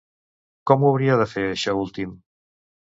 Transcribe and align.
Com 0.71 0.85
ho 0.87 0.91
hauria 0.93 1.21
de 1.21 1.29
fer 1.35 1.47
això 1.51 1.79
últim? 1.87 2.21